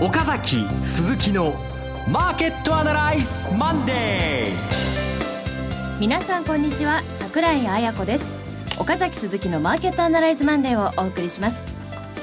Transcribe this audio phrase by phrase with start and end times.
[0.00, 1.56] 岡崎鈴木の
[2.08, 8.32] マーケットアナライズマンデー皆さんこんにちは桜井彩子です。
[8.78, 11.60] 岡崎鈴木のマーケットアナライズマンデーをお送りします。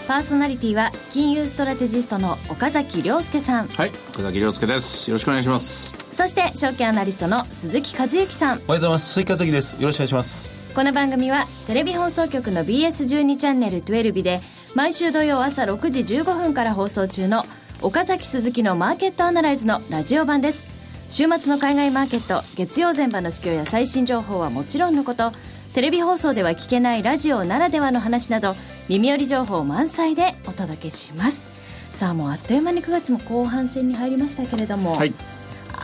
[0.08, 3.68] パーソナリティは金融ストラテジストの岡崎良介さん。
[3.68, 5.12] はい岡崎良介です。
[5.12, 5.98] よろしくお願いします。
[6.14, 8.54] そして証券アナリストの鈴木一之さん。
[8.54, 9.10] おはようございます。
[9.10, 9.72] 鈴木一之です。
[9.74, 10.50] よろしくお願いします。
[10.74, 14.42] この番組はテレビ放送局の BS12 チャンネル12で
[14.76, 17.44] 毎週土曜朝6時15分から放送中の
[17.86, 20.66] 岡崎鈴木のマーケットアナライズのラジオ版です。
[21.08, 25.32] 週末の海外マーケット月曜前場の市況や最新情報はもちろんのこと。
[25.76, 28.56] テレビ放送では聞けないラジオならではの話など
[28.90, 31.48] 耳寄り情報満載でお届けします。
[31.94, 35.14] さあもうあっという間に9月も後半戦に入りましたけれども、はい、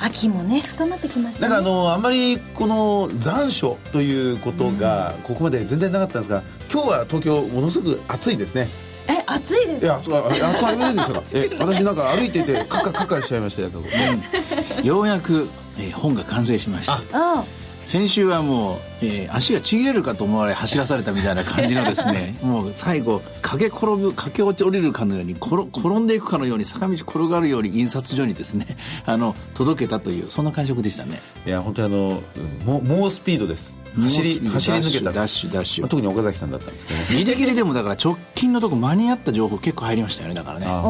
[0.01, 6.41] 秋もね深まってきました、ね、なんかあのあんまりこの残暑ということがここまで全然なかったんですが、
[6.73, 8.67] 今日は東京ものすごく暑いですね
[9.07, 17.43] え暑いですいやあそこありませんでしたかえ私なんか歩いていてカカカカしちゃいましたよ、うん、ようやく、えー、本が完成しましたああ。
[17.85, 31.19] 先週はもう、えー、足がちぎれるかと思われ走らされたみたいな感じのですねもう最後駆け転ぶ駆け落ち降りるかのように転転んでいくかのように坂道転がるように印刷所にですね あの届けたというそんな感触でしたね。
[31.45, 32.23] いや本当にあの
[32.65, 33.81] 猛猛スピードです。
[33.99, 35.11] 走り走り抜けた。
[35.11, 37.07] ダッシュダッシュ、まあ、特に岡崎さんだったんですけどね。
[37.11, 40.65] ギリギリでもだから直近のとこ間に合った情報結構入りましたよねだからね。
[40.67, 40.81] あ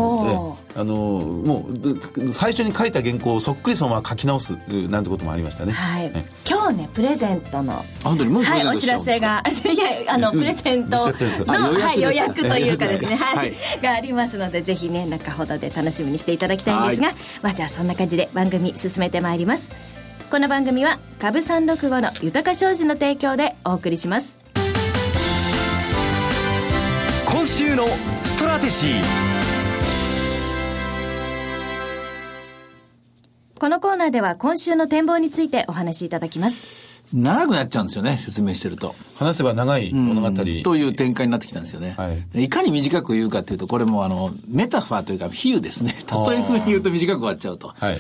[0.74, 4.58] あのもう最初に書いた原稿をそっくりそのまま書き直す
[4.90, 5.74] なんてこともありましたね。
[5.74, 6.12] はい、
[6.48, 11.08] 今日ねプレゼントの本当にもうはいお知らせが いやあのプレゼント
[11.46, 13.16] の、はい、予約というかですね。
[13.16, 19.72] はい、がありますのでぜひね中ほどで楽しみにしていただきたいんですがまあじゃあそんな感じで番組進めてまいります。
[20.30, 24.38] この番組は株365の豊か商事の提供でお送りします。
[27.26, 27.88] 今週の
[28.24, 29.32] ストラテジー。
[33.62, 36.81] このコーナーでは今週の展望についてお話しいただきます
[37.14, 38.96] 長くなっちゃうんですよね、説明してると。
[39.16, 40.32] 話せば長い物語。
[40.64, 41.96] という展開になってきたんですよね。
[41.98, 45.96] はい、いかに短く言うかというと、これもあの、メタファーというか、比喩ですね。
[46.28, 47.74] 例え風に言うと短く終わっちゃうと。
[47.78, 47.98] はい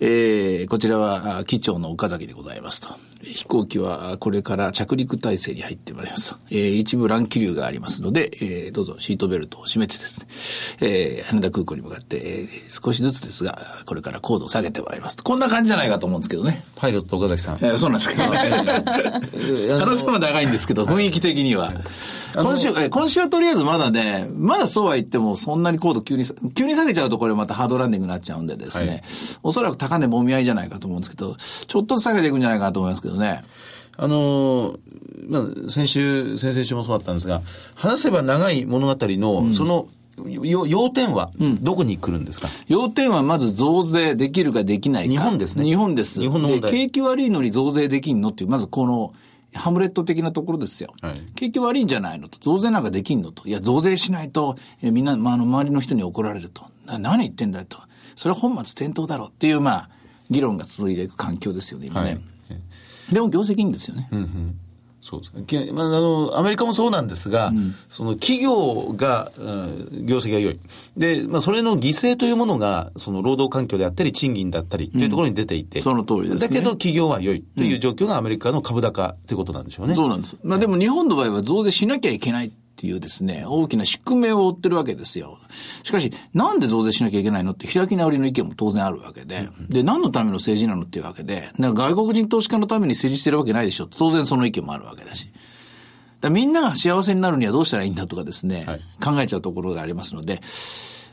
[0.00, 2.94] えー、こちらは、機長の岡崎でございますと。
[3.22, 6.36] 飛行機はこれから着陸体制に入ってまいります。
[6.50, 10.26] えー、一部乱気流がありますので、えー、どうぞシートベルトを締めてですね、
[10.88, 15.16] えー、羽田空港に向かって、えー、少しずつですが、これから高度を下げてまいります。
[15.22, 16.62] こんな感じじゃないかと思うんですけどね。
[16.76, 17.56] パイロット岡崎さん。
[17.56, 18.22] えー、そうなんですけど、
[19.78, 21.72] 話は長いんですけど、雰囲気的には。
[22.34, 26.24] 今週、え今週はとりあえずまだね、まだそうは言ってもそんなに高度急に、
[26.54, 29.02] 急に下げちゃうとこれまたハードランディングになっちゃうんでですね、はい、
[29.42, 33.44] おそらく高値もみ合いじゃないかと思うんですけど、ちょっとずつ下げていくんじゃないかなと思いますけどね。
[33.96, 34.76] あの
[35.28, 37.42] まあ、先週、先々週もそうだったんですが、
[37.74, 39.88] 話せば長い物語の、その、
[40.26, 41.30] 要点は、
[41.60, 45.10] どこに来るんですか、うん、要点はまず増税できるかできないか。
[45.10, 45.64] 日本ですね。
[45.64, 46.20] 日本です。
[46.20, 46.70] 日本の問題。
[46.70, 49.12] 景気悪いのに増税できんのっていう、まずこの、
[49.54, 50.92] ハムレット的なところですよ。
[51.00, 52.38] はい、景気悪いんじゃないのと。
[52.40, 53.48] 増税なんかできんのと。
[53.48, 56.62] いや、増税しないと、えみんな、まあ、の、周りの人に怒られると。
[56.86, 57.78] な何言ってんだよと。
[58.14, 59.90] それは本末転倒だろうっていう、まあ、
[60.30, 62.10] 議論が続いていく環境ですよね、今ね。
[62.10, 62.20] はい、
[63.12, 64.08] でも業績いいんですよね。
[64.12, 64.60] うんうん
[65.00, 70.60] そうですまあ、あの、アメリカもそうなんですが、うん、その企業が、うん、業績が良い。
[70.96, 79.94] で、まあ、それの犠牲というものが、その労働環境であったり、賃金だったりというところに出ていて、うん、その通りです、ね、だけど企業は良いという状況がアメリカの株高ということなんでしょうね。
[79.94, 80.36] そうなんです。
[80.42, 85.38] まあ、でも日本の場合は増税しなきゃいけないっていうですね、大きな宿命を負ってるわけですよ。
[85.82, 93.88] しかし、なんで増税しなきゃいけないのって開き直りの意見も当然あるわけで、で、何のための政治なのっていうわけで、外国人投資家のために政治してるわけないでしょ。
[93.88, 95.28] 当然その意見もあるわけだし。
[96.20, 100.40] だみんなが幸せになるにはどうしたらいいんだとかですね、はい、考えちゃうところがありますので、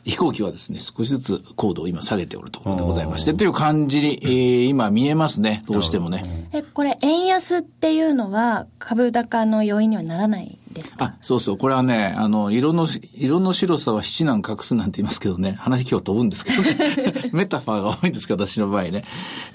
[0.04, 6.48] 飛行機はですね、少しずつ高度を今下げておるところでございまして、という感じに、えー、今見えますね、どうしてもね。
[6.54, 10.59] え、これ、円安っていうのは株高の要因にはならない？
[10.75, 11.06] ですか？
[11.06, 11.58] あ、そうそう。
[11.58, 17.30] これはね、あの、色の、色の白さは七難隠すなんて言いますけどね、話今日飛ぶんですけどね。
[17.33, 19.04] メタファーが多いんですけど、私の場合ね。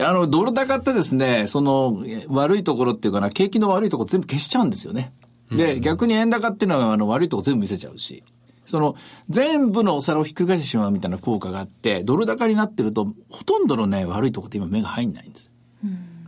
[0.01, 5.13] あの、ドル高ってですね、その、悪いところっていうかな、景気の悪いところ全部消しちゃうんですよね。
[5.51, 8.23] で、逆に円高っていうのはあの悪いとこ全部見せちゃうし。
[8.67, 8.95] その、
[9.29, 15.51] 全部のお皿をひっくり返してしまうみたいな効果があって、ドル高になってると、ほとんどのね、悪いとこって今目が入んないんです。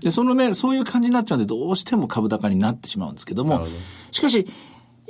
[0.00, 3.64] で、その目、そういう感じになっちゃうんで、どうしても株高になってしまうんですけども、
[4.10, 4.44] しかし、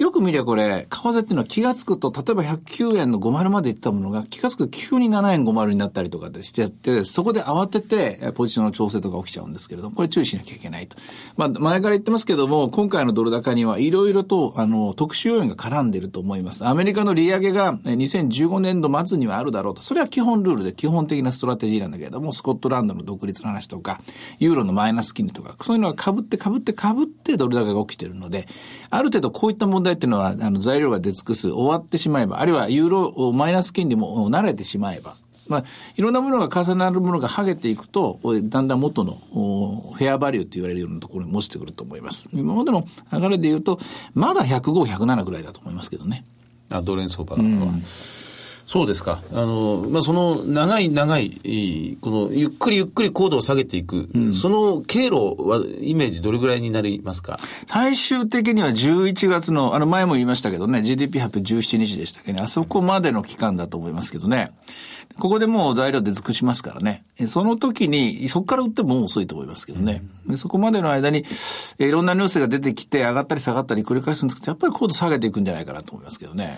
[0.02, 10.96] よく見りゃこれ、為替っていうのは気がつくと、例えば109円の50までいったものが気がつくと急に7円50になったりとかでしてやって、そこで慌ててポジションの調整とか起きちゃうんですけれども、これ注意しなきゃいけないと。
[11.36, 16.66] まあ、前から言ってますけども、今回のドル高にはいろいろと、あの、特殊要因が絡んでいると思います。
[16.66, 19.82] アメリカの利上げが2015年度末にはあるだろうと。
[19.82, 24.02] それは基本ルールで基本的なストラテジーなんだけれども、スコットランドの独立の話とか、
[24.40, 28.48] ユーロのマイナス金利とか、そういうのが被って被って被ってドル高が起きてるので、
[28.90, 35.16] ある程度こういった問題っていうのは、あの、材料が出尽くす、終わってしまえば、あるいはユーロマイナス金利も慣れてしまえば、
[35.48, 35.64] まあ、
[35.96, 39.20] いろんなものが重なるものが剥げていくと、だんだん元の
[39.94, 42.28] フェアバリューと言われるようなところに落ちてくると思います。
[42.32, 43.78] 今までの流れで言うと、
[44.14, 46.24] まだ105、107ぐらいだと思いますけどね。
[46.70, 47.42] あ、ドル円相場は。
[47.42, 47.82] うん
[48.72, 49.22] そうですか。
[49.34, 57.36] あの、まあ、その長い長い、このゆっくりゆっくり高度を下げていく、うん、その経路はイメージどれぐらいになりますか？
[57.66, 64.52] 最終的には11月の、あの前も言いましたけどね、GDP 発表17日でしたっけね、あそこまでの期間だと思いますけどね。
[65.18, 67.04] ここでもう材料で尽くしますからね。
[67.26, 70.02] その時に、そこから売っても遅いと思いますけどね。
[70.26, 71.26] うん、そこまでの間に、
[71.78, 76.56] いろんなニュースが出てきて、上がったり下がったり繰り返すんですけど、やっぱり高度下げていくんじゃないかなと思いますけどね。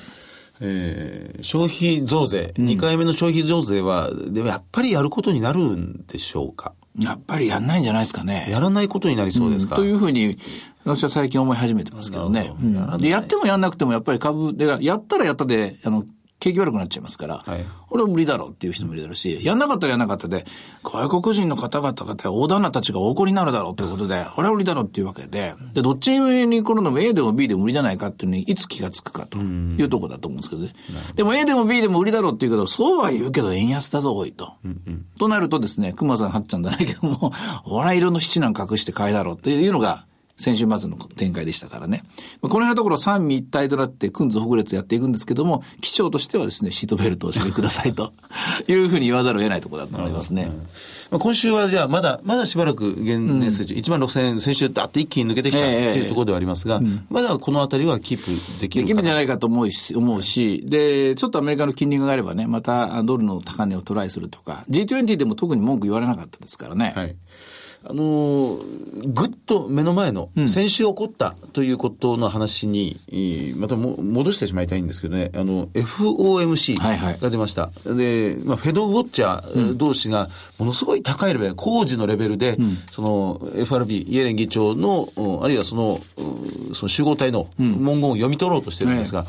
[0.61, 6.73] えー、消費増税、うん、2回目の消費増税は、でもやっぱりやることになるんでしょうか？
[6.99, 8.47] やっぱりやんないんじゃないですかね。
[8.49, 10.37] やらないことになりそうですか、うん、というふうに、
[10.85, 12.53] 私は最近思い始めてますけどね。
[12.63, 16.05] うん、でやってもやんなくてもやっぱり株で、やったらやったで、あの、
[16.45, 20.45] 景気悪くなっちゃいますから、はい、俺は無理だろうっていう人もいるだろうし、やんなかったらやんなかったで、
[20.83, 30.73] 外国人の方々が大旦那たちがお怒りになるだろうということで、俺は無理だろうっていうわけで、で、どっちに来るのも A でも B でも無理じゃないかっていうのに、いつ気がつくかというところだと思うんですけどね。
[31.15, 34.53] でも A でも B でも無理だろうっていうけど、そうは言うけど円安だぞ、多いと。
[34.65, 37.33] うんうん、となるとですね、熊さん、はっちゃんじゃないけども、
[37.65, 40.05] 俺は色の七難隠して買いだろうっていうのが、
[40.37, 42.03] 先週末の展開でしたからね。
[42.41, 48.13] この辺のところ三位一体となって訓図北列やっていくんですけども、機長としてはですね、シートベルトをしてくださいと
[48.67, 50.51] いうふうに言わざるを得ないところだと思いますね。
[51.11, 66.93] まあ、今週はじゃあまだ、まだしばらく現年数値、うん、1万6000円先週だって一気に抜けてきたというところではありますが、まだこのあたりはキープできるできるんじゃないかと思うし、思うし、で、ちょっとアメリカの金利が上がればね、またドルの高値をトライするとか、G20 でも特に文句言われなかったですからね。
[66.97, 67.15] はい
[67.87, 68.59] あの
[69.07, 72.99] ぐっと目の前の、先週起こったということの話に、
[73.57, 77.63] またも戻してしまいたいんですけどね、あの、FOMC が出ました。
[77.63, 86.01] はいはい、で、まあ、フェドウォッチャー同士が、ものすごい高いレベル、工事のレベルで、うん、その、FRB、イエレン議長の、あるいはその、
[86.73, 89.27] その集合体の文言を読み取ろうとしてるんですが、うん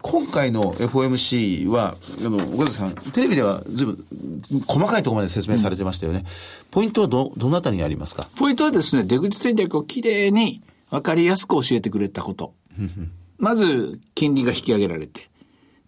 [0.00, 6.20] 今回の FOMC は、あの、岡田さん、テレビではずいぶん細かいところまで説明されてましたよね。
[6.20, 6.24] うん、
[6.70, 8.28] ポイントはど、どのあたりにありますか？
[8.36, 12.54] ポイントはですね、出口戦略をきれいに分かりやすく教えてくれたこと。
[13.38, 15.30] まず、金利が引き上げられて。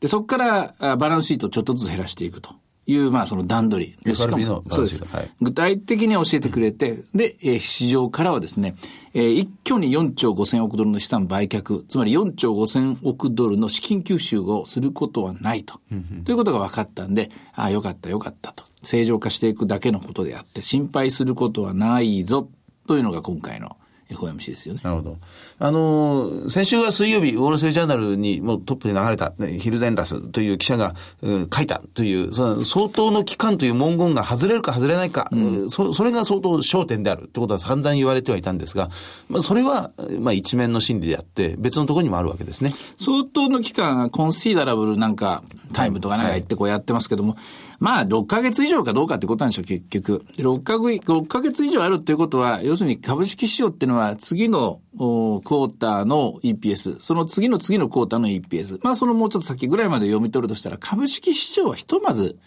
[0.00, 2.54] で、そこからバランスシートをちょっとずつ減らしていくと。
[2.86, 4.14] いう、まあ、その段取り。
[4.14, 5.30] しかも、そうです、はい。
[5.40, 8.74] 具体的に教えてくれて、で、えー、市場からはですね、
[9.14, 15.80] えー、一挙に4兆5千億ドルの資産売却、つまり4兆5千億ドルの資金吸収をすることはないと。
[16.24, 18.64] ということが分かったんで、ああ、よかったよかったと。
[18.82, 22.48] 正常化していくだけのことであって、心配することはないぞ、
[22.86, 23.76] というのが今回の
[24.14, 24.80] FOMC ですよね。
[24.82, 25.18] なるほど。
[25.58, 38.90] あの、先週は水曜日、ウォール・ストリート・ジャーナルにもうトップで流れた、ね、ヒルゼンラスという記者が、書いたという、その相当の期間という文言が外れるか外れないか、うん、そそれが相当焦点であるってことは散々言われてはいたんですが、
[39.28, 42.74] まあ、それは、まあ、一面の心理であって、別のところにもあるわけですね。
[42.96, 45.42] 相当の期間、コンシーダラブルなんか、
[45.72, 50.24] タイムとかなんか言ってこうやってますけども、はいまあ、6ヶ月以上かどうかってことなんでしょう、結局。
[50.36, 62.38] 6ヶ月、6ヶ月以上あるっていうことは、要するに株式市場っていうのは、次のクォーターの EPS、その次の次のクォーターの EPS、まあ、そのもうちょっと先ぐらいまで読み取るとしたら、株式市場はひとまず、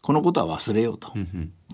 [0.00, 1.12] このことは忘れようと。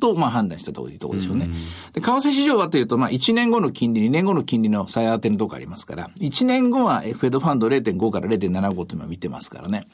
[0.00, 1.48] と、まあ判断したところいいところでしょうね。
[1.92, 9.86] で、為替市場はというと、まあ1年後の金利、2年後の金利の再当てのとこありますから、1年後はフェドファンド0.5から0.75というのは見てますからね。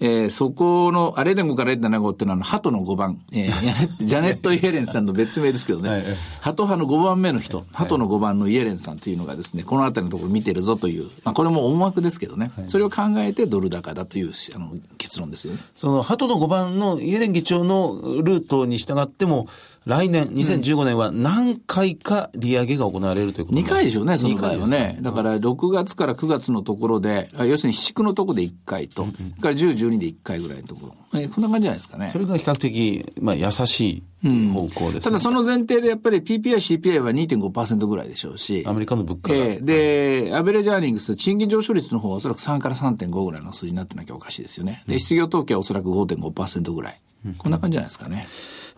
[0.00, 6.04] えー、そこの、あれでもから0.75っていうのは、あの、鳩の5番、えー、ジャネット・イエレンさんの別名ですけどね、はい、
[6.40, 15.60] 鳩派の5番目の人、鳩の5番のイエレンさんというのがですね、このあたりのところ見てるぞという、まあ、これも思惑ですけどね、はい、それを考えてドル高だというあの結論ですよね。
[15.74, 19.50] その鳩の5番のイエレン議長のルートに従っても、も、
[19.86, 24.98] 来年、2015年は何回か利上げが行われるということ2回でしょうね、その場合はね。
[25.00, 31.20] だから6月から9月のところで、あ要するに四区のところで1回と、それから10、12で1回ぐらいのところ。
[31.20, 32.18] えこんな感じじゃないですかねそ。
[32.18, 38.64] れが比較的、まあ、優しい方向です、ねただその前提でやっぱり PPI、CPI は2.5%ぐらいでしょうし。
[38.66, 39.36] アメリカの物価が。
[39.36, 44.82] ええで、アベレージアーニングス、賃金上昇率の方はおそらく3から3.5ぐらいの数字になってなきゃおかしいですよね。
[44.88, 47.00] で、失業統計はおそらく5.5%ぐらい。
[47.38, 48.26] こんな感じじゃないですかね。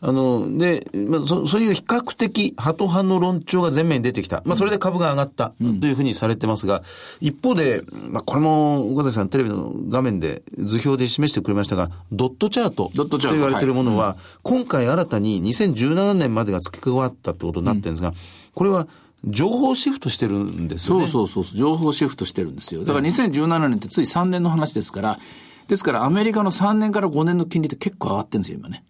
[0.01, 4.43] あの、で、まあ、そそういう比較的、ハト派の論調が前面に出てきた。
[4.45, 6.83] まあ、それで株が上がったというふうにされてますが、
[7.21, 18.13] 一方で、まあ、これも、岡崎さん、テレビの画面で図表で示してくれましたが、ドットチャートドットチャートと言われているものは、今回新たに2017年までが付け加わったってことになってるんですが、
[18.55, 18.87] これは、
[19.25, 21.09] 情報シフトしてるんですよね。
[21.09, 22.85] そうそうそう、情報シフトしてるんですよ。
[22.85, 25.19] だから2017年ってつい3年の話ですから、
[25.69, 28.85] ですからアメリカの3年から5年の金利って結構上がってるんですよ、今ね。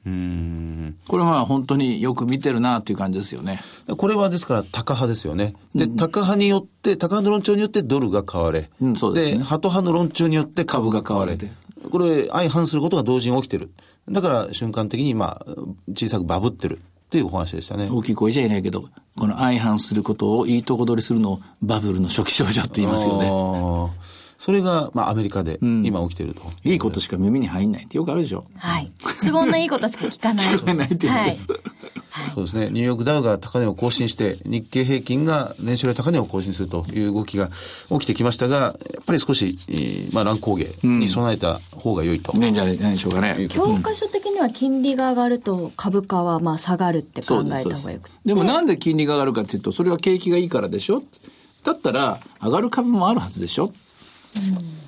[1.08, 3.60] これはまあ本当によく見てるなっていう感じですよね。
[3.96, 5.54] これはですから、タカ派ですよね。
[5.74, 8.70] で、タカ派によって、タカ派の論調によってドルが買われ。
[8.80, 11.36] うんそうですねハト派の論調によって株が買われ。
[11.36, 11.50] 株
[11.90, 13.70] これ、相反することが同時に起きてる。
[14.10, 15.54] だから、瞬間的に、まあ、
[15.94, 17.88] 小さくバブってるっていうお話でしたね。
[17.90, 23.30] 大きい声じゃいないけど、この相反することをいいとこ取りするのをバブルの初期症状って言いますよね。
[24.52, 24.52] ね。
[24.52, 26.42] それが、まあ、アメリカで今起きてると。
[26.64, 28.44] いいことしか耳に入んないってよくあるでしょ。
[28.56, 28.92] はい。
[29.24, 30.46] 都合のいいことしか聞かない。
[30.54, 31.48] 聞かないっていうやつです。
[32.34, 32.70] そうですね。
[32.70, 37.50] ニューヨークダウが高値を更新して、日経平均が年初来高値を更新するという動きが
[37.90, 38.56] 起きてきましたが、
[38.94, 42.32] やっぱり少し、えーまあ、乱高下に備えた方が良いと。
[42.38, 43.48] ねんじゃないでしょうかね。
[43.50, 48.16] 教科書的には金利が上がると株価はまあ下がるって考えた方がよくて。
[48.24, 51.02] でもなんで金利が上がるかっていうと、それは景気がいいからでしょ
[51.64, 53.72] だったら、上がる株もあるはずでしょ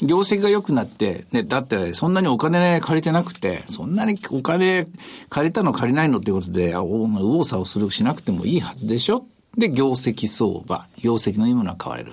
[0.00, 4.86] 業績が良くなって、ね、だってそんなにお金借りてなくて、そんなにお金
[5.28, 9.26] 借りたの借りないのっていうことで、あお右往左往するしなくてもいいはずでしょ？
[9.56, 12.12] で、業績相場、業績のいいものは買われる。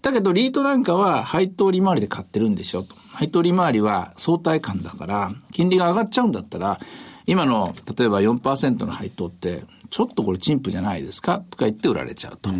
[0.00, 2.84] だけど、リートなんかは配当利回りで買ってるんでしょ？
[2.84, 2.94] と。
[3.12, 6.80] 配当利回りは相対感だから、金利が上がっちゃうんだったら、
[7.26, 12.50] 今の、例えば4%の配当って、ちょっとこれ陳腐じゃないですかとか言って売られちゃうと。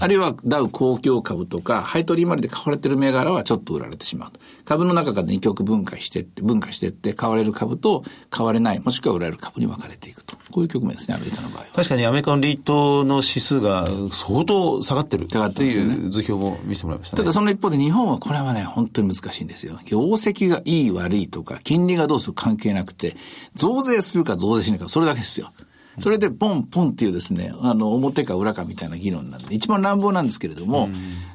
[0.00, 4.40] あるいはダウ公共株とか、配当利回りで買われてる銘柄はちょっと売られてしまうと。
[4.64, 10.36] 株の中から二極分解してって、分解してって、買われる株と買われない、もしくは売られる株に分かれていくと。
[10.50, 11.66] こういう局面ですね、アメリカの場合は。
[11.74, 17.22] 確かにアメリカのリートの指数が相当下がってるって下がってますよねいう図表も見せてもらいましたね。
[17.22, 19.78] ただその一方で日本はこれはね、本当に難しいんですよ。
[19.84, 23.16] 業績がいい悪いとか、金利がどうする関係なくて、
[23.54, 25.52] 増税するか増税しないか、それだけですよ。
[26.00, 30.88] それでポンポンっていうですね、あの、表か裏かみたいな議論なんで、一番乱暴なんですけれども、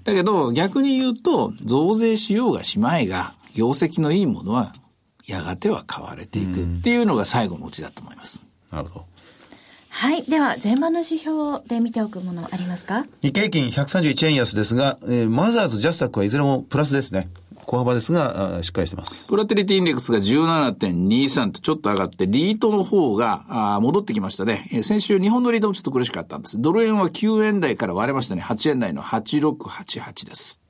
[0.03, 4.73] だけど逆に言うと、増税しようがしまいが、業績のいいものは、
[5.25, 8.39] やがては買われていくっていうのが最後のうちだと思います。
[8.71, 9.05] なるほど。
[9.89, 10.23] はい。
[10.23, 13.05] では、前場の指標で見ておくものありますか？
[13.21, 17.29] 日経平均131円安ですが、えーマザーズ、ジャスタックはいずれもプラスですね。
[17.65, 19.29] 小幅ですが、しっかりしてます。
[19.29, 24.67] ボラテリティインデックスが17.23とちょっと上がって、リートの方が戻ってきましたね。
[24.81, 26.61] 先週日本のリートもちょっと苦しかったんです。
[26.61, 28.41] ドル円は9円台から割れましたね。
[28.41, 30.62] 8円台の8688です。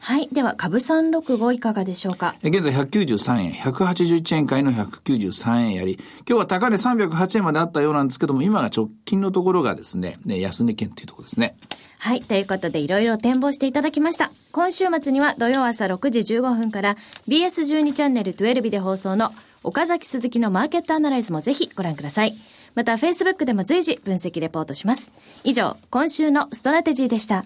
[0.00, 0.28] はい。
[0.32, 2.34] では、株365いかがでしょうか？
[2.42, 11.56] えー現在193円、181円買いの193円やり、今日は高値308円まであったようなんですけども、今が直近のところがですね、ね安値圏っていうところですね。
[11.98, 12.22] はい。
[12.22, 14.30] ということで、いろいろ展望していただきました。
[14.52, 19.32] 今週末には土曜朝6時15分から BS12 チャンネル12で放送の
[19.64, 22.34] 岡崎鈴木のマーケットアナライズもぜひご覧ください。
[22.76, 25.10] また、Facebook でも随時分析レポートします。
[25.42, 27.44] 以上、今週のストラテジーでした。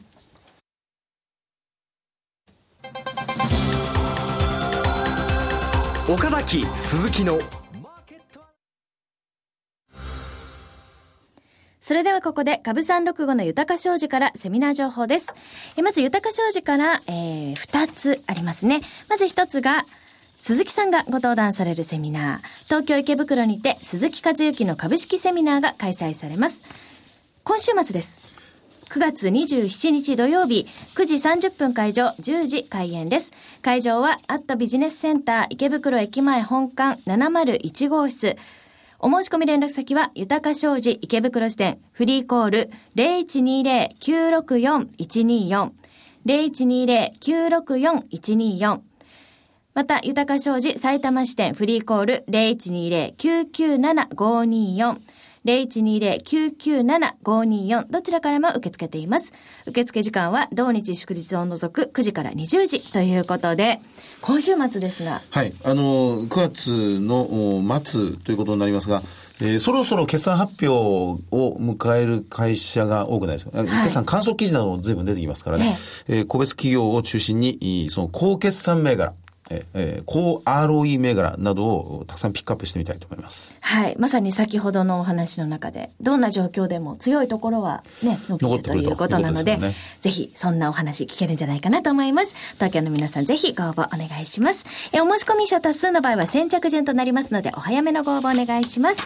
[6.12, 7.38] 岡崎鈴木の
[11.80, 15.32] それではここで株365の豊か商事からセミナー情報です。
[15.74, 18.82] えまず豊か商事から、えー、2つありますね。
[19.08, 19.86] まず1つが、
[20.36, 22.64] 鈴木さんがご登壇されるセミナー。
[22.64, 26.62] 東京池袋にて鈴木和之の株式セミナーが開催されます。
[27.42, 28.31] 今週末です。
[28.92, 33.32] 9月27日土曜日、9時30分会場、10時開演です。
[33.62, 38.36] 会場は、アットビジネスセンター池袋駅前本館701号室。
[38.98, 45.70] お申し込み連絡先は、豊か商事池袋支店、フリーコール0120-964-124、
[46.26, 48.80] 0120-964-124、
[49.72, 54.98] また、豊か商事埼玉支店フリーコール0120-997-524、
[55.44, 59.32] 0120-997-524どちらからも受け付けています。
[59.66, 63.80] 受付時間は同日祝日を除く9時から20時ということで、
[64.20, 65.52] 今週末ですが、はい。
[65.64, 67.22] あの、9月の
[67.56, 69.02] お末ということになりますが、
[69.40, 73.50] えーそろそろ決算発表を迎える会社が多くないです。
[73.50, 75.76] か、決算観測記事なども随分出てきますからね、
[76.08, 79.14] えー個別企業を中心に、いいその高決算銘柄、
[79.50, 83.56] えーえー高 ROE 銘柄などをたくさんピックアップしてみたいと思います。
[83.60, 83.96] はい。
[83.98, 92.34] まさに先ほどのお話の中で、どんな状況でも強いところはね、伸びるということなので、でねぜひそんなお話聞けるんじゃないかなと思います。
[92.54, 94.64] 東京の皆さんぜひご応募お願いします。
[94.92, 99.00] え、お申し込み者多数の場合は先着順となりますので、お早めのご応募お願いします。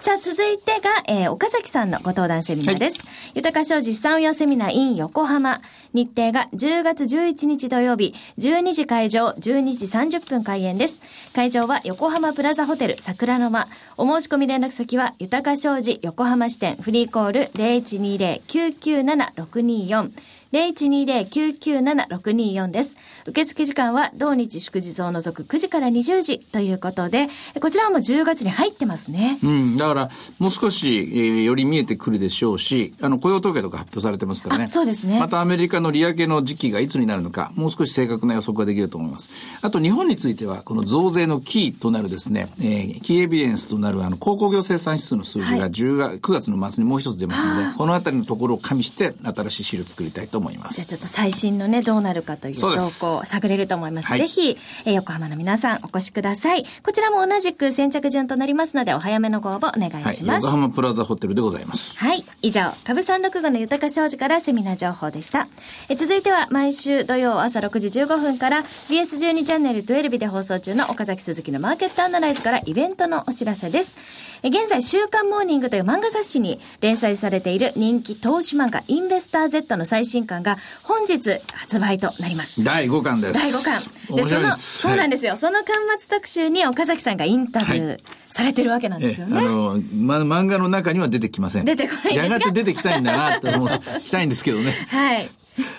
[0.00, 2.98] さあ、続いてが、えー岡崎さんのご登壇セミナーです。
[3.34, 5.60] 豊か商事資産運用セミナー in 横浜。
[5.92, 11.00] 日程が10月11日土曜日、12時会場、12時30分開演です。
[11.34, 13.68] 会場は横浜プラザホテル桜の間。
[13.96, 20.10] お申し込み連絡先は、豊か商事横浜支店フリーコール0120-997-624。
[20.56, 22.96] 0120-997-624です。
[23.26, 27.28] 受付時間は同日祝日を除く9時から20時ということで、
[27.60, 29.38] こちらはもう10月に入ってますね。
[29.42, 34.64] うん、だから、もう少し、えーより見えてくるでしょうし、あの、雇用統計とか発表されてますからね。
[34.64, 39.30] あそうですねまたアメリカの利上げの時期がいつになるのか、もう少し正確な予測ができると思います。
[39.62, 50.45] あと、日本については、この増税のキーとなるですね、えーキーエビデンスとなる、あの、鉱工業生産指数の数字はいが10月、9月の末にもう一つ出ますので、このあたりのところを加味して、新しい資料を作りたいと思います。
[50.50, 54.08] じゃあちょっと最新のね、どうなるかという動向を探れると思います。
[54.08, 56.64] はいぜひ、えー横浜の皆さんお越しください。
[56.82, 60.14] こちらも同じく先着順となりますので、お早めのご応募お願いはい。
[60.14, 60.44] します。
[60.44, 61.98] 横浜プラザホテルでございます。
[61.98, 62.24] はい。
[62.42, 65.48] 以上、株三六五の豊か商事からセミナー情報でした。
[65.88, 73.96] え続いては、毎週土曜朝6時15分から BS12 チャンネル12で放送中の岡崎鈴木のマーケットアナライズからイベントのお知らせです。
[74.42, 82.62] え現在、週刊モーニングという漫画雑誌に連載されている人気投資漫画インベスター Z の最新刊が本日発売となります。
[82.62, 83.34] 第5巻です。
[83.34, 84.16] 第5巻。
[84.16, 84.78] でその、す。
[84.78, 85.36] そうなんでですよ。
[85.36, 89.36] その巻末特集に岡崎さんがインタビューされてるわけなんですよね。
[89.36, 91.64] えあの、ま、漫画の中には出てきません。
[91.64, 93.68] 出てこないやがて出てきたいんだなって思う、
[94.00, 94.86] きたいんですけどね。
[94.88, 95.28] はい。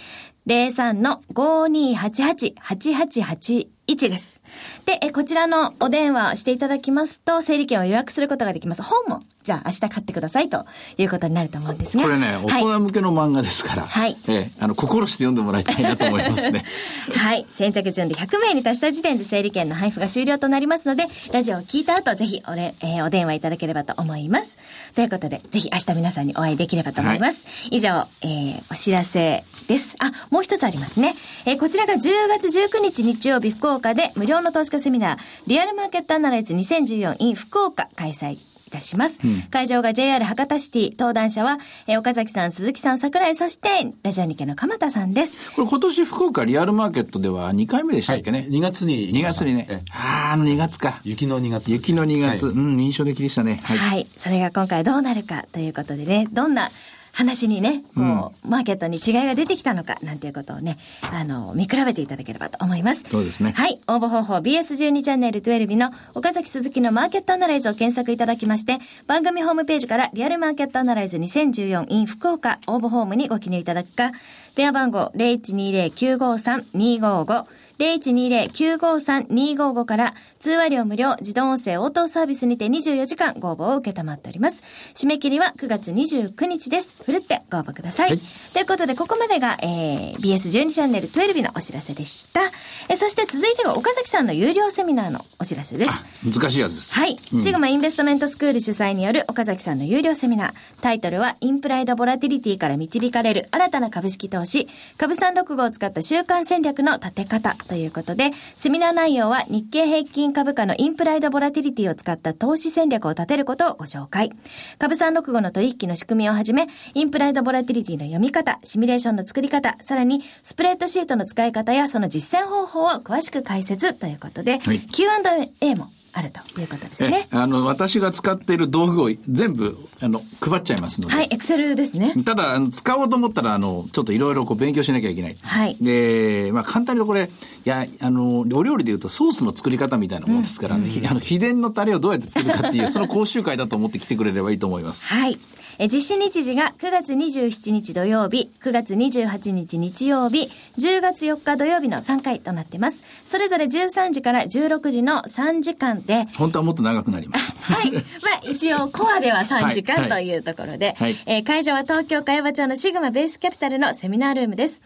[0.48, 4.42] 03の5288-8881です。
[4.86, 8.82] で、え、こちらのお電話していただきますと、整理券を予約することができます。
[8.82, 10.66] 本も、じゃあ明日買ってくださいと
[10.98, 12.04] いうことになると思うんですが。
[12.04, 16.66] これね、大はい人向けの漫画ですから、はいええあの、心して読んでもらいたいなと思いますね。
[17.16, 17.46] はい。
[17.54, 24.58] 先着順で100名に達した時点で整理券の配布が終了となりますので、ラジオを聞いた後、ぜひおれ、えーお電話いただければと思います。
[24.96, 27.46] ということで、ぜひ明日皆さんにお会いできればと思います。
[27.72, 29.96] 以上、えーお知らせです。
[30.00, 31.16] あ、もう一つありますね。
[31.46, 38.38] えーこちらが10月19日日曜日福岡で無料の投資家セミナー、リアルマーケットアナライズ2014 in 福岡開催。
[38.70, 39.20] いたします。
[39.50, 45.38] 会場が JR 博多シティ、登壇者は、えー岡崎さん、鈴木さん、桜井、そして、ラジオ日経の鎌田さんです。
[45.56, 49.12] これ今年福岡リアルマーケットでは2回目でしたっけね？2月に。
[49.12, 49.92] 2月にねええ。
[49.92, 51.02] ああ、あの2月か。
[51.04, 51.72] 雪の2月。
[51.72, 53.60] 雪の2月、はいうん、印象的でしたね。
[53.64, 53.76] は。
[53.76, 54.08] はいい。
[54.18, 56.72] それが今回どうなるかということでね、どんな
[57.12, 63.04] 話にね、もう、マーケットに違いが出てきたのか、なんていうことをね、あの、見比べていただければと思います。
[63.10, 63.80] そうですねはい。
[63.88, 74.12] 応募方法、BS12 チャンネル12の岡崎鈴木のマーケットアナライズを検索いただきまして、番組ホームページからリアルマーケットアナライズ2014 in 福岡応募フォームにご記入いただくか、
[74.56, 77.46] 電話番号0120-953-255
[77.80, 84.64] 0120-953-255から通話料無料自動音声応答サービスにて24時間ご応募を受けたまっております。
[84.94, 86.96] 締め切りは9月29日です。
[87.04, 88.10] ふるってご応募ください。
[88.10, 88.20] はい
[88.54, 92.42] ということで、ここまでが、えー、BS12 チャンネル12のお知らせでした。
[92.90, 95.92] えそして続いては岡崎さんの有料セミナーのお知らせです。
[96.26, 96.94] 難しいやつです。
[96.94, 100.54] はい、シグマインベストメントスクール主催による岡崎さんの有料セミナー。
[100.82, 114.32] タイトルは、インプライドボラティリティから導かれる新たな株式投資、株三六五を使った週間戦略の立て方ということで、セミナー内容は日経平均株価のインプライドボラティリティを使った投資戦略を立てることをご紹介。
[114.80, 127.38] 株三六五の取引の仕組みをはじめ、インプライドボラティリティの読み方、シミュレーションの作り方、さらにスプレッドシートの使い方やその実践方法を詳しく解説ということで、はい Q&A もあるということですねえ。
[127.38, 131.16] あの、私が使っている道具を全部、あの、配っちゃいますので。
[131.16, 132.14] はい、エクセルですね。
[132.26, 135.38] ただ、あの使おうと思ったら、あの、ちょっといろいろこう勉強しなきゃいけない。
[135.42, 145.04] はいで、まあ、簡単にこれ、いや、あの、お料理で言うとソースの作り方みたいなもんですからね、ひあの、秘伝のタレをどうやって作るかっていう、 その講習会だと思って来てくれればいいと思います。
[145.06, 145.38] はい。
[145.82, 153.02] え実施日時が9月27日土曜日、9月28日日曜日、10月4日土曜日の3回となってます。
[153.24, 157.56] それぞれ13時から16時の3時間で、本当はもっと長くなります。
[157.62, 157.94] はい。
[157.94, 158.02] まあ、
[158.44, 164.82] 一応、コアでは3時間はいというところで、はいえー会場は東京茅場町のシグマベースキャピタルのセミナールームです。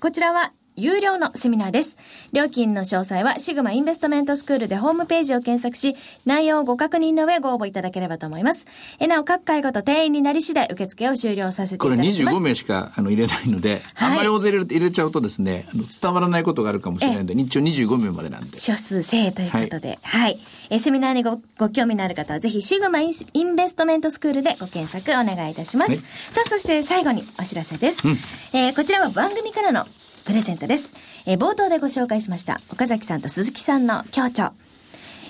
[0.00, 1.98] こちらは、有料のセミナーです。
[2.32, 8.66] 料金の詳細はシグマインベストメントスクールでホームページを検索し、内容をご確認の上ご応募いただければと思います。
[9.00, 12.38] えなお、各会ごと定員になり次第受付を終了させていたこれだきます。
[12.38, 18.56] 25名しかあの入れないので、はいあんまり大勢入れ入れちゃうとですね、あの伝わらないことがあるかもしれないので、一応25名までなんで。
[18.56, 20.38] 少数精鋭ということで、はい。
[20.70, 25.90] えーセミナーにごご興味のある方は、ぜひ、シグマインインベストメントスクールでご検索お願いいたします。
[25.90, 28.06] はいさあ、そして最後にお知らせです。
[28.52, 29.86] えーこちらは番組からの
[30.28, 30.92] プレゼントです。
[31.24, 34.50] えー冒頭でご紹介しました、岡崎さんと鈴木さんの協調。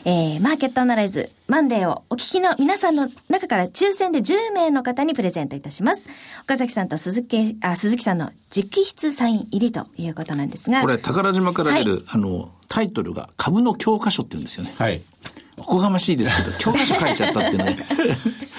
[0.04, 6.08] えーマーケットアナライズマンデーをお聞きの皆さんの中から抽選で10名の方にプレゼントいたします。
[6.42, 10.80] 岡崎さんと鈴木、あ、鈴木さんの直筆サイン入りということなんですが。
[10.80, 14.74] これ、宝島から出る、はいあの、タイトルが株の教科書って言うんですよね。
[14.78, 15.00] はい。
[15.60, 17.78] おこがましいですけど、 教科書書いちゃったっていうね。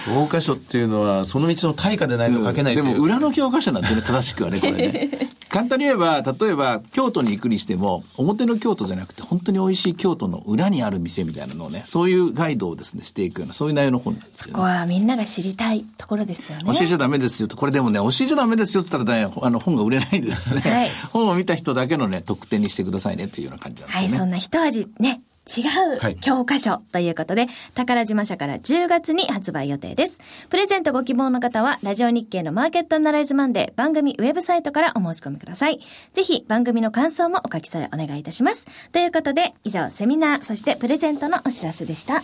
[0.05, 2.75] 教科書っていうのは、その道の対価でないと書けないう。
[2.77, 5.29] でも裏の教科書なんてね、正しくはね、これね。
[5.49, 14.53] 簡単に言えば、例えば、京都に行くにしても、表の京都じゃなくて、本当に美味しい京都の裏にある店みたいなのをね、そういうガイドをですね、していくような、そういう内容の本なんですよね。
[14.53, 16.63] ここはみんなが知りたいところですよね。
[16.65, 17.57] 教えちゃダメですよと。
[17.57, 24.09] これでもね、教えちゃダメですよって言ったらね、あの本が売れないんでですね、 はい本を見た人だけのね、特典にしてくださいねっていうような感じなんですはい。
[24.09, 25.21] そんな一味ね、
[25.57, 25.63] 違
[25.99, 30.19] はいう教科書ということで、宝島社から10月に発売予定です。
[30.49, 35.79] プレゼントご希望の方は、ラジオ日経のマーケットアナライズマンデー番組ウェブサイトからお申し込みください。
[36.13, 38.67] ぜひ番組の感想もお書き添えお願いいたします。
[38.91, 42.23] ということで、以上、セミナー、そしてプレゼントのお知らせでした。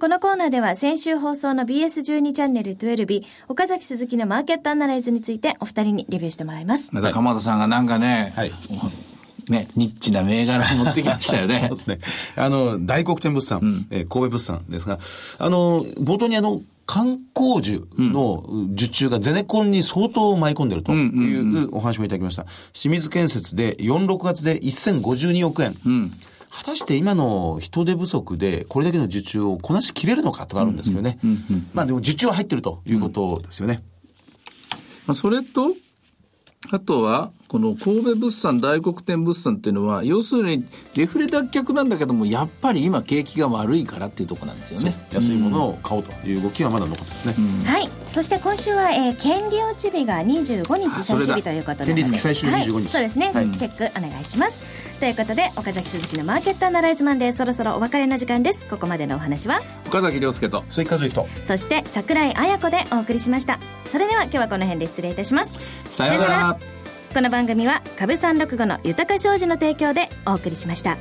[0.00, 6.88] このコーナーでは先週放送の BS12 チャンネル12日、岡崎鈴木のマーケットアナライズについてお二人にレビューしてもらいます。
[6.94, 8.52] また鎌田さんがなんかね、はい
[9.50, 11.76] ね、ニッチな銘柄を持ってきましたよね そう。
[11.76, 11.98] ですね。
[12.34, 14.98] あの、大黒天物産、えー神戸物産ですが、
[15.38, 22.46] あの、冒頭にあの、観光樹の受注がゼネコンに相当舞い込んでるというお話もいただきました。
[22.72, 25.76] 清水建設で4、6月で1052億円。
[26.50, 31.18] 果たして今の人手不足でこれだけの受注をこなしきれるのかとかあるんですけどね。
[31.72, 33.82] まあでも受注は入ってるということですよね。
[35.06, 35.74] まあ、それと、
[36.70, 44.94] あとは、この神戸物産、大黒天物産っていうのは、要するに、デフレ脱却なんだけども、やっぱり今景気が悪いからっていうところなんですよね。
[45.10, 47.34] 安いものを買おうという動きがまだ残ってますね。
[47.64, 47.88] はい。
[48.06, 51.86] そして今週は、えー、権利落ち日が25日最終日ということで。
[51.86, 54.62] 権利付き最終日はい25日そうですね、はいチェックお願いします。
[55.00, 58.66] ということで、岡崎鈴木のマーケットアナライズマンデー、そろそろお別れの時間です。
[58.66, 60.62] ここまでのお話は、岡崎亮介と。
[60.68, 61.26] 鈴木和之と。
[61.46, 63.58] そして桜井彩子でお送りしました。
[63.88, 65.58] それでは今日はこの辺で失礼いたします。
[65.88, 66.58] さようなら。
[67.14, 70.98] この番組は株三六五の豊か商事の提供でお送りしました。